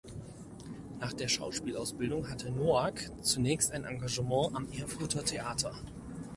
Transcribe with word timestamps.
Nach 0.99 1.13
der 1.13 1.27
Schauspielausbildung 1.27 2.27
hatte 2.27 2.49
Noack 2.49 3.11
zunächst 3.21 3.71
ein 3.71 3.83
Engagement 3.83 4.55
am 4.55 4.67
Erfurter 4.71 5.23
Theater. 5.23 5.75